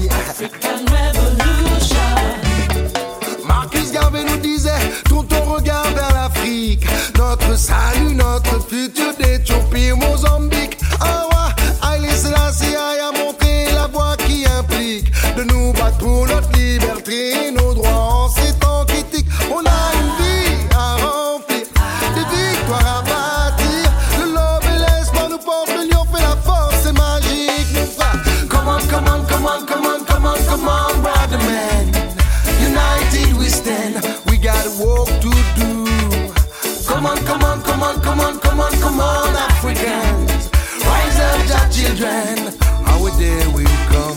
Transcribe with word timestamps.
African 0.00 0.86
Revolution. 0.86 1.11
Africans. 39.84 40.50
Rise 40.84 41.18
up, 41.20 41.48
your 41.48 41.66
children. 41.70 42.54
Our 42.86 43.10
day 43.18 43.46
will 43.48 43.66
come. 43.90 44.16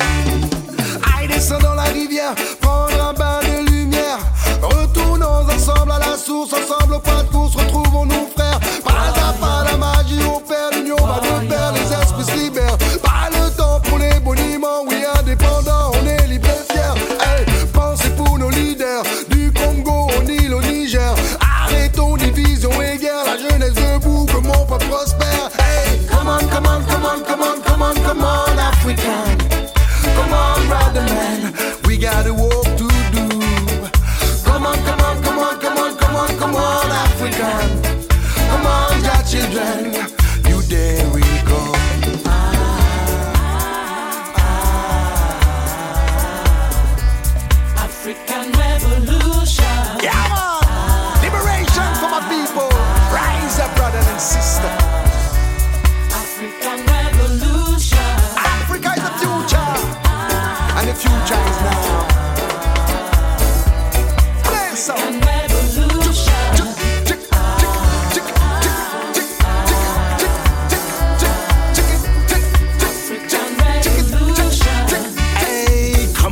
Aïe, 1.18 1.28
descends 1.28 1.60
dans 1.60 1.74
la 1.74 1.84
rivière, 1.84 2.36
prendre 2.62 3.04
un 3.04 3.14
bain 3.14 3.40
de 3.42 3.70
lumière. 3.72 4.20
Retournons 4.62 5.46
ensemble 5.50 5.92
à 5.92 6.00
la 6.00 6.18
source, 6.18 6.54
ensemble 6.54 6.85
African 47.78 48.52
Revolution. 48.52 49.15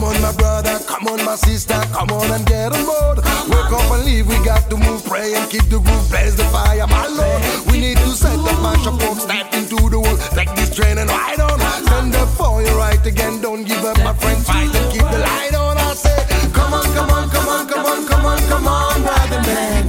Come 0.03 0.15
on, 0.15 0.21
my 0.21 0.31
brother, 0.33 0.79
come 0.85 1.07
on, 1.07 1.23
my 1.23 1.35
sister, 1.35 1.79
come 1.93 2.09
on 2.11 2.29
and 2.31 2.45
get 2.45 2.73
on 2.73 2.85
board. 2.85 3.17
Wake 3.47 3.71
up 3.71 3.91
and 3.91 4.05
leave, 4.05 4.27
we 4.27 4.35
got 4.43 4.69
to 4.69 4.77
move, 4.77 5.03
pray 5.05 5.33
and 5.35 5.49
keep 5.49 5.63
the 5.69 5.79
groove, 5.79 6.09
blaze 6.09 6.35
the 6.35 6.43
fire, 6.45 6.85
my 6.87 7.07
lord. 7.07 7.41
We 7.71 7.79
need 7.79 7.97
to 7.97 8.09
set 8.09 8.37
up, 8.37 8.59
mash 8.61 8.85
up, 8.85 8.99
step 9.17 9.53
into 9.53 9.89
the 9.89 9.99
world, 9.99 10.19
take 10.31 10.53
this 10.55 10.75
train 10.75 10.97
and 10.97 11.09
ride 11.09 11.39
on. 11.39 11.59
Stand 11.85 12.15
up 12.15 12.29
for 12.29 12.61
your 12.61 12.77
right 12.77 13.03
again, 13.05 13.41
don't 13.41 13.63
give 13.63 13.83
up, 13.85 13.97
my 13.99 14.13
friend, 14.13 14.45
fight 14.45 14.75
and 14.75 14.91
keep 14.91 15.01
the 15.07 15.19
light 15.19 15.55
on. 15.55 15.77
I 15.77 15.93
say, 15.93 16.19
come 16.51 16.73
on, 16.73 16.83
come 16.93 17.09
on, 17.09 17.29
come 17.29 17.47
on, 17.47 17.67
come 17.67 17.85
on, 17.85 18.07
come 18.07 18.25
on, 18.25 18.39
come 18.51 18.67
on, 18.67 19.01
brother 19.01 19.41
man. 19.47 19.87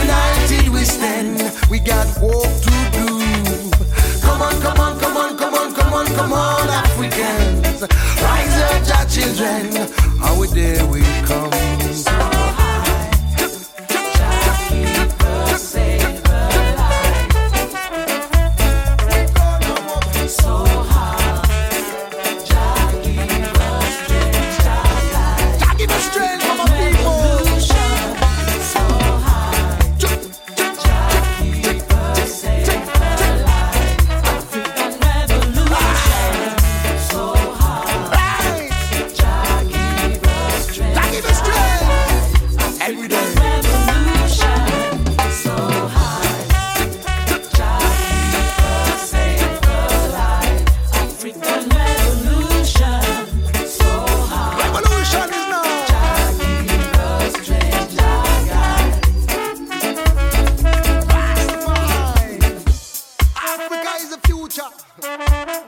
United 0.00 0.68
we 0.68 0.84
stand, 0.84 1.52
we 1.70 1.78
got 1.78 2.06
work 2.20 2.52
to 2.64 2.74
do. 2.96 3.06
Come 4.22 4.40
on, 4.42 4.60
come 4.62 4.80
on, 4.80 4.98
come 4.98 5.16
on, 5.16 5.36
come 5.36 5.54
on, 5.54 5.74
come 5.74 5.92
on, 5.92 6.06
come 6.06 6.32
on, 6.32 6.68
Africans. 6.68 7.84
Children. 9.36 9.92
Our 10.22 10.46
day 10.46 10.82
will 10.88 11.26
come. 11.26 11.75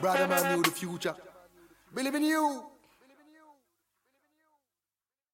Brother 0.01 0.29
man, 0.29 0.57
you 0.57 0.63
the 0.63 0.71
future. 0.71 1.15
Believe 1.95 2.15
in 2.15 2.25
you. 2.25 2.78